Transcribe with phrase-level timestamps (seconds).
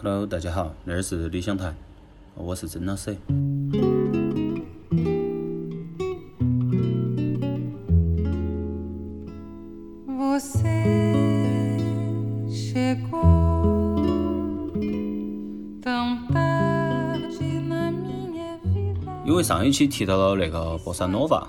[0.00, 1.74] Hello，大家好，那儿是理想台，
[2.36, 3.18] 我是曾老师。
[19.26, 21.48] 因为上一期提到了那个波萨诺瓦。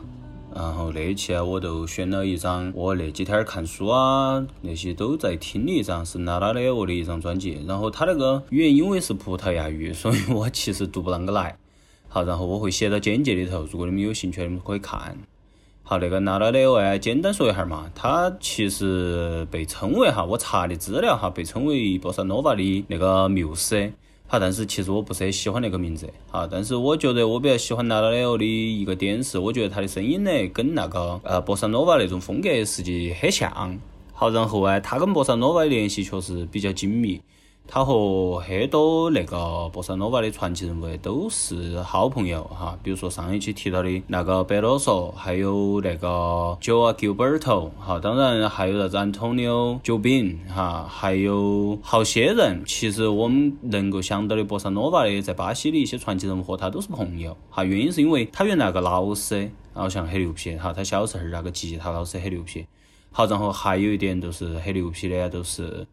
[1.00, 7.58] 然后那期啊，我就选了一张我那几天看书啊，那些都在听的一张，是娜拉的我的一张专辑。
[7.66, 11.58] 然后他那个语言因为是葡萄牙语，所以我其实读不啷个来。
[12.10, 15.18] 好，然后我会写到简介里头，如果你们有兴趣，你们可以看。
[15.84, 16.70] 好，那个娜拉的。
[16.70, 23.92] 我哎，简单说一下嘛，他其实被称为哈，我查的资料哈，被称为波萨诺瓦的那个缪斯。
[24.32, 26.08] 好，但是其实我不是很喜欢那个名字。
[26.30, 33.80] 好，但是我觉得我比较喜欢娜拉雷欧的一个点是，我觉得他的声音呢跟那个呃博萨诺瓦那种风格实际很像。
[34.14, 37.20] 好，然后啊，他跟博萨诺瓦的联系确实比较紧密。
[37.72, 46.08] 他和很多那个博萨诺瓦的传奇人物都是好朋友哈，比如说上一期提到的那个贝罗索，还有那个
[46.60, 52.64] Joe Gilberto 哈，当然还有啥子 Antonio Jobim 哈，还有好些人。
[52.66, 59.42] 其实我们能够想到的博萨诺瓦的在巴西的一些传奇人物和他都是朋友哈，原因是因为他原来那个老师，
[59.76, 62.66] 然后像很牛皮哈，他小时候那个吉他老师很牛皮。
[63.12, 65.86] 好，然后还有一点就是很牛皮的，都是。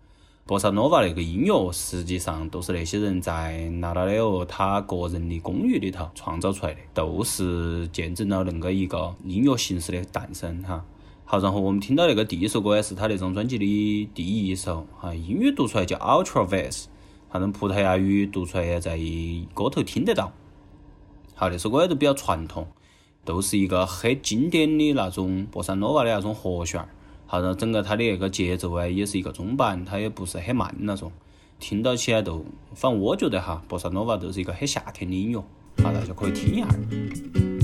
[0.47, 10.85] 波萨诺瓦那个音乐，实际上都是那些人在纳拉雷欧他个人的公寓里头创造出来的，都是见证了恁个一个音乐形式的诞生哈。
[11.25, 16.85] 好，然后我们听到那个第一首歌也是他那张专辑的第一首哈，英语读出来叫 Ultra Vest，
[17.29, 18.97] 反正葡萄牙语读出来在
[19.53, 20.33] 歌头听得到。
[21.35, 22.69] 好，那首歌也都比较传统，
[23.25, 26.89] 都是一个很经典的那种波萨诺瓦的那种和弦。
[27.27, 31.11] 好，然后整个它的那个节奏啊，也是一个中板，它也不是很慢那种，
[31.59, 35.41] 听到起来都，反正我觉得哈，波萨诺瓦都是一个很夏天的音乐，
[35.83, 37.56] 好，大家可以听一下。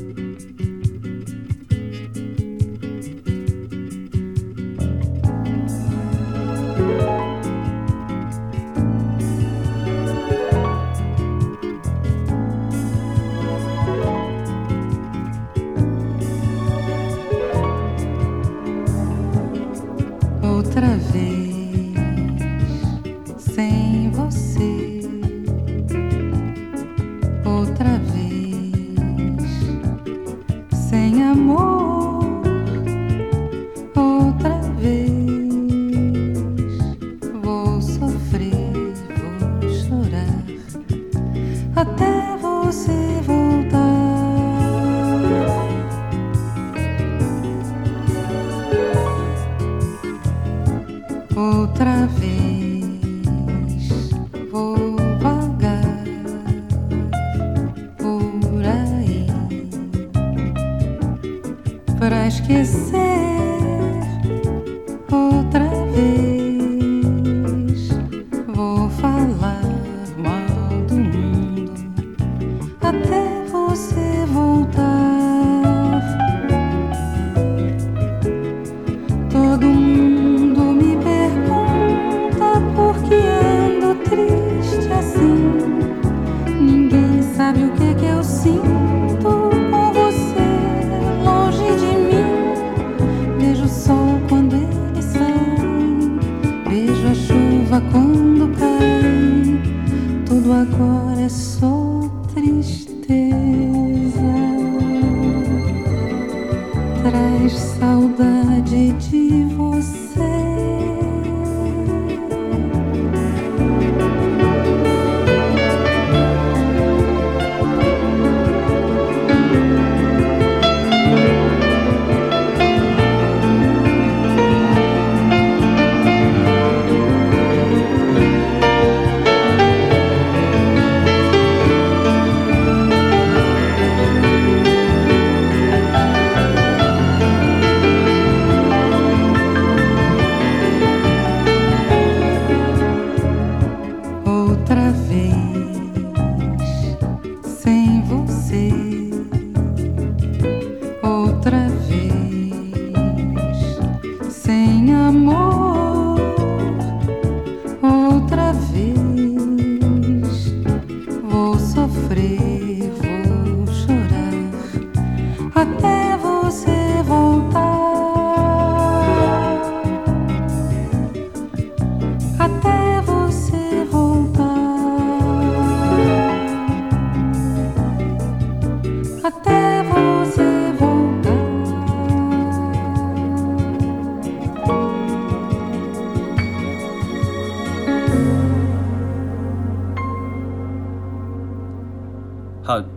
[165.62, 166.01] って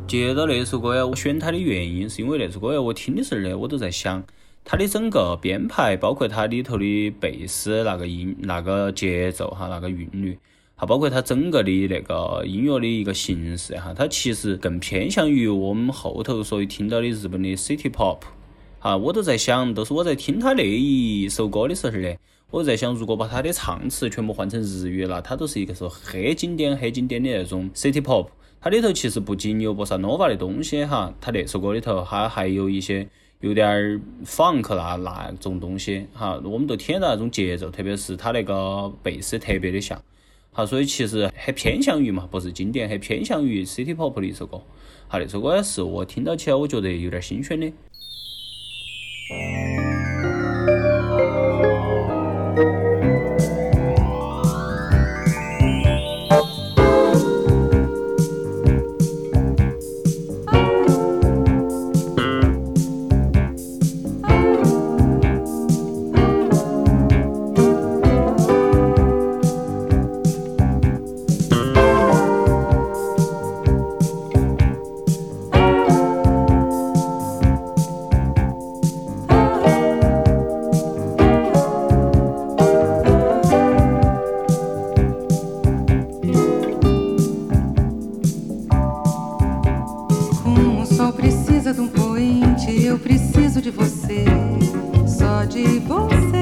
[0.08, 4.24] 接着那首歌呀，我选它的原因是因为那首歌呀，我听的时候呢，我都在想，
[4.64, 10.38] 它的整个编排，包括它里头的贝斯那个音、那个节奏哈，那个韵律，
[10.76, 18.20] 还包括它整个的那个音乐的一个形式哈，它其实更偏向于我们后头所听到的日本的 City Pop。
[18.80, 22.14] 啊，我都在想，都是我在听他那一首歌的时候呢，
[22.52, 28.28] 我在想，如果把它的唱词全部换成日语了，它都是一个说很经典、很经典的那种 City Pop。
[28.66, 33.08] 它里头其实不仅有波萨诺瓦的东西哈，它那首歌里头它还有一些
[33.40, 40.02] 有点儿 funk 那那种东西哈，我们都听到那种节奏，特别是它那个贝斯特别的像，
[40.52, 44.60] 好，所以其实很偏向于嘛，不是经典，很偏向于 City Pop 的一首歌。
[45.08, 47.72] 好，那首歌是我听到起来我觉得有点新鲜的。
[93.56, 94.26] preciso de você,
[95.08, 96.35] só de você.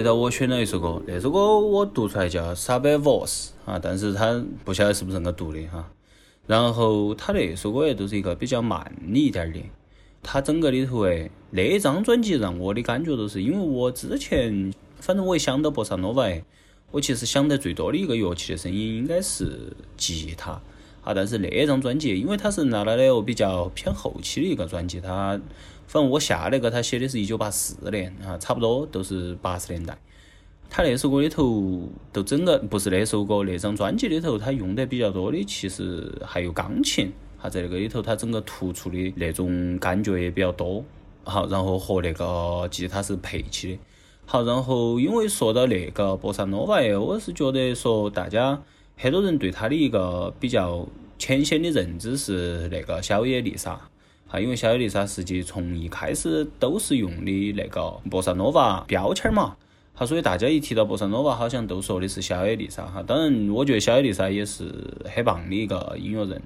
[0.00, 5.90] 接着我选了一首歌，那首歌我读出来叫 Sabe Voz 啊，但是它不晓得是不是那个读的哈。
[6.46, 8.80] 然后它那首歌也都是一个比较慢
[9.12, 9.60] 的一点的，
[10.22, 16.26] 它整个里头诶，那张专辑让我的感觉都是，因为我之前反正我一想到波萨诺瓦，
[16.92, 20.52] 我其实想得最多的一个乐器的声音应该是吉他
[21.02, 21.12] 啊。
[21.12, 25.38] 但是那张专辑，因为它是拿来的比较偏后期的一个专辑，它。
[25.90, 29.98] 反正我下那个他写的是一九八四年啊，差不多都是八十年代。
[30.68, 31.82] 他那首歌里头，
[32.12, 37.10] 都整个不是那首歌，那张专辑里头，他用的比较多的，其实还有钢琴。
[37.38, 40.84] 哈，在那个里头，他整个突出的那种感觉也比较多。
[41.24, 43.78] 好，然后和那个吉他是配起的。
[44.26, 48.62] 好，然后因为说到那个波萨诺瓦，我是觉得说大家
[48.96, 50.86] 很多人对他的一个比较
[51.18, 53.90] 浅显的认知是那个小野丽莎。
[54.30, 59.56] 啊，因为小野丽莎实际从一开始都是用的那个波萨诺瓦标签嘛。
[59.92, 62.86] 好，所以大家一提到波萨诺瓦，好像都说的是小野丽莎。
[62.86, 64.72] 哈，当然，我觉得小野丽莎也是
[65.04, 66.40] 很棒的一个音乐人。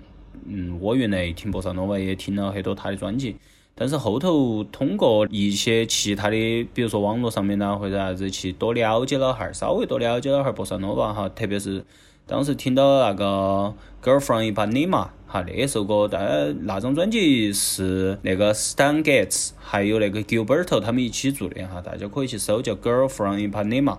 [0.46, 3.36] 嗯，我原来听波萨诺瓦也听了很多他的专辑。
[3.76, 11.84] 但是后头通过一些其他的，比如说网络上面呐，或者啥子去多了解了哈儿，稍微多了解了哈儿波萨诺瓦哈，特别是
[12.26, 13.24] 当时听到那个
[14.02, 14.88] 《Girl from Ipanema》
[15.26, 23.92] 哈那首歌，但那张专辑是那个 Stan Getz 还有那个 Gilberto 他们一起做的哈，大家可以去搜叫《Girl from Ipanema》，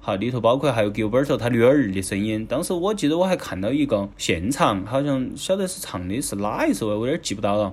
[0.00, 2.44] 好里头包括还有 Gilberto 他女儿的声音。
[2.44, 7.72] 当时我记得我还看到一个现场，好像晓得是唱的是哪一首，我有点记不到了。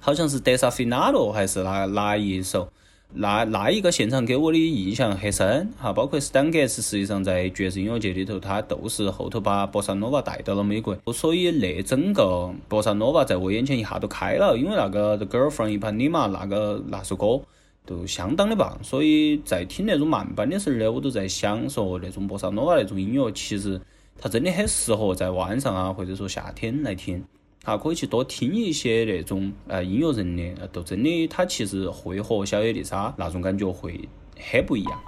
[0.00, 2.72] 好像是德萨菲纳罗还是哪哪一首？
[3.14, 17.42] 那那一个现场给我的印象很深哈，包括斯坦格斯，实际上在爵士音乐界里头，他都是后头把波萨诺瓦带到了美国，所以那整个波萨诺瓦在我眼前一下都开了，因为那个 The Girl from Ipanema 那个那首歌
[17.84, 23.78] 都相当的棒，所以在听那种慢板的时候呢，我都在想说那种波萨诺瓦那种音乐，其实
[24.18, 27.22] 它真的很适合在晚上啊，或者说夏天来听。
[27.64, 35.00] 啊，可以去多听一些那种呃音乐人的，都真的，他其实会和小野丽莎那种感觉会很不一样。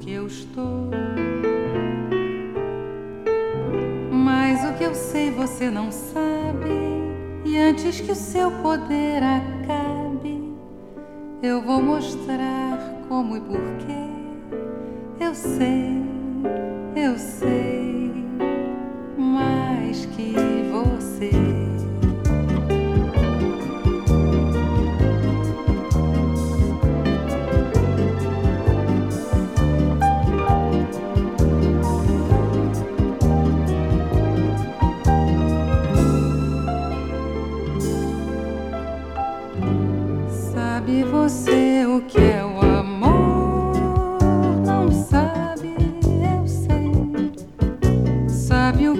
[0.00, 0.90] Que eu estou.
[4.10, 6.26] Mas o que eu sei você não sabe.
[7.44, 10.54] E antes que o seu poder acabe,
[11.42, 14.06] eu vou mostrar como e porquê.
[15.18, 16.02] Eu sei,
[16.94, 18.12] eu sei,
[19.16, 20.34] mais que
[20.70, 21.75] você.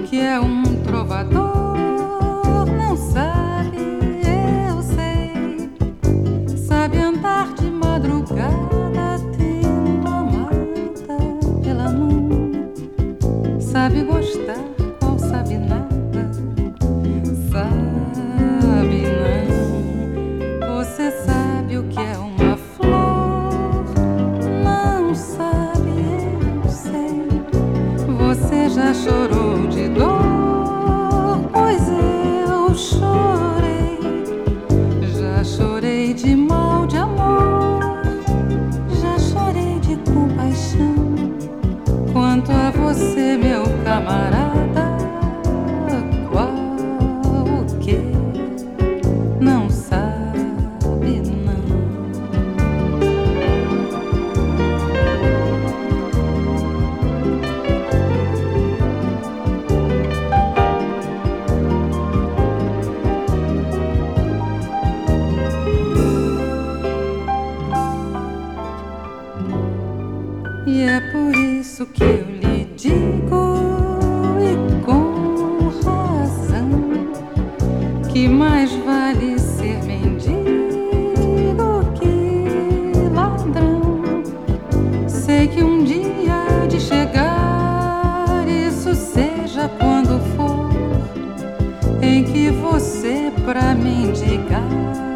[0.09, 1.66] que é um trovador.
[43.97, 44.66] amarás.
[93.57, 95.06] pra me.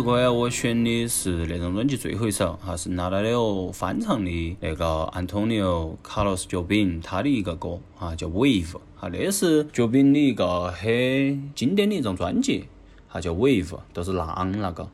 [0.00, 12.64] 首歌呀，我选的是那张专辑最后一首，哈，是拿来了翻唱的那个 Antonio Carlos Jobim 他的一个歌，哈，叫 Wave，哈，那是角饼的一个很经典的一张专辑，
[13.08, 14.88] 哈，叫 Wave，都是浪那个。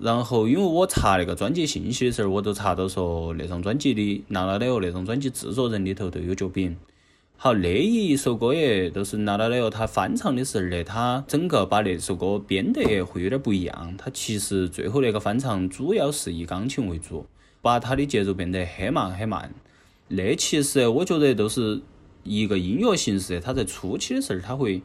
[0.00, 6.74] 然后因为我查那个专辑信息的时候，我都查到说那张专辑的拿来了那张专辑制作人里头都有角饼。
[7.40, 13.94] 好，那一首歌也都是拿到那个他翻唱的时候呢，他整个把那首歌编得会有点不一样。
[13.96, 17.24] 他其实最后那个翻唱主要是以钢琴为主，
[17.62, 19.54] 把他的节奏变得很慢很慢。
[20.08, 21.80] 那其实我觉得都是
[22.24, 24.82] 一个音乐形式，它在初期的时候它会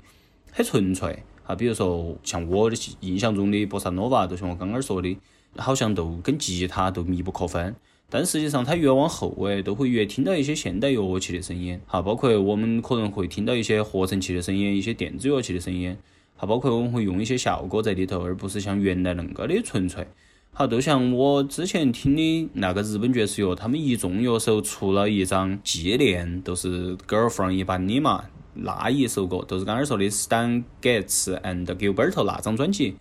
[0.52, 1.24] 很纯粹。
[1.48, 5.18] 啊，比如说像我的印象中的波萨诺瓦，就像我刚刚说的，
[5.58, 7.76] 好像都跟吉他都密不可分。
[8.16, 15.98] 但实际上，它越往后诶，都会越听到一些现代乐器的声音，哈，包括我们可能会听到一些合成器的声音，一些电子乐器的声音，
[16.38, 20.06] 哈，包括我们会用一些效果在里头，而不是像原来恁个的纯粹。
[20.52, 32.94] 好，就像我之前听的那个日本爵士乐，他们一众乐手出了一张纪念，都是 Girl from Ipanema 嘛，那一首歌，就是刚刚说的 Stan Getz and Gilberto 那张专辑，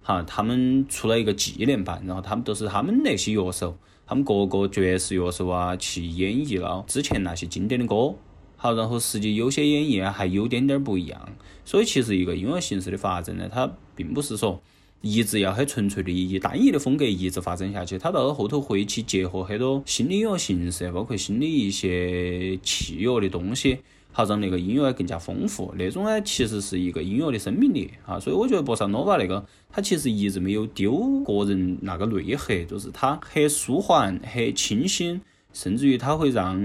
[0.00, 3.76] 哈，他们出了一个纪念版，然后他们都是他们那些乐手。
[4.10, 8.12] 他们各个爵士乐手啊，去演绎了之前那些经典的歌。
[8.56, 11.28] 好，然后实际有些演绎啊，还有点点不一样。
[11.64, 14.60] 所以其实一个音乐形式的发展呢，它并不是说
[15.00, 23.78] 一直要很纯粹的以单一的风格一直发展下去，它到后头会去结合很多新的音乐形式，包括新的一些器乐的东西。
[24.12, 35.20] 好让那个音乐更加丰富，那种呢其实是一个音乐的生命力啊，所以我觉得波萨诺瓦那个，它其实一直没有丢个人那个内核，就是它很舒缓、很清新，
[35.52, 36.60] 甚至于它会让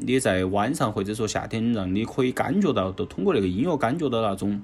[0.00, 4.60] 你在晚上或者说夏天，让你可以感觉到，都通过那个音乐感觉到那种。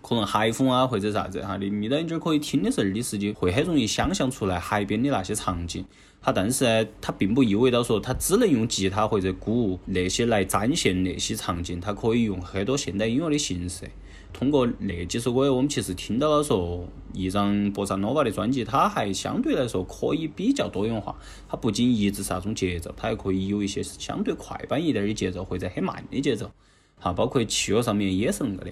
[0.00, 5.84] 可能海风啊，或者啥子哈，你眯到眼睛可以听的时候，你实际会很容易想象出来海边的那些场景。
[6.22, 13.90] 它但是呢，它并不意味着说它只能用吉他或者鼓那些来展现那些场景，它可以用很多现代音乐的形式。
[14.32, 21.14] 通过那几首歌，我们其实听到了说，一张波萨诺瓦的专辑，它还相对来说可以比较多元化。
[21.48, 26.50] 它不仅一直是那种节奏，它还可以有一些相对快板一点的节奏，或者很慢的节奏。
[26.98, 28.70] 哈，包括器乐上面也是恁个的。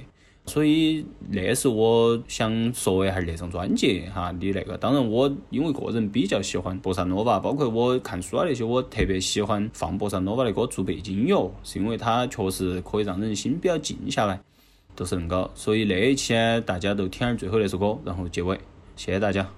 [0.51, 4.77] 所以那是我想说一下那张专辑哈你那个。
[4.77, 14.41] 当然，我因为个人比较喜欢博萨诺瓦，包括我看书啊那些，我特别喜欢放博萨诺瓦的歌做背景音乐，是因为它确实可以让人心比较静下来，
[14.97, 15.49] 都是恁个。
[15.55, 18.59] 所以那一期呢，大家都听下最后那首歌，然后结尾，
[18.97, 19.49] 谢谢大家。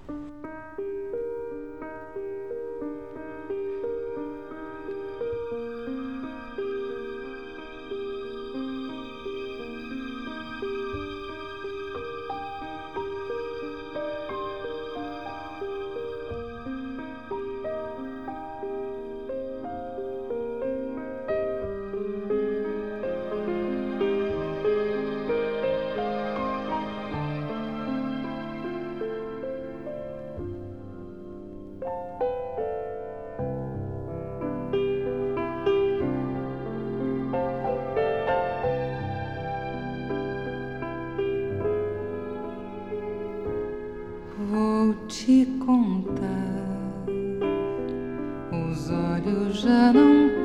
[49.63, 50.42] já não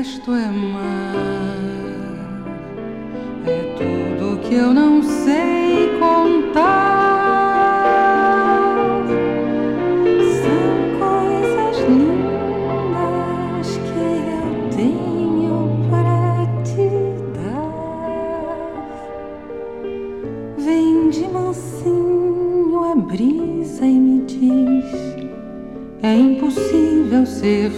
[0.00, 1.58] resto é mar.
[3.44, 6.70] É tudo que eu não sei contar.
[10.40, 10.72] São
[11.04, 14.00] coisas lindas que
[14.38, 15.56] eu tenho
[15.90, 16.88] para te
[17.36, 17.70] dar.
[20.56, 24.88] Vem de mansinho a brisa e me diz:
[26.02, 27.69] é impossível ser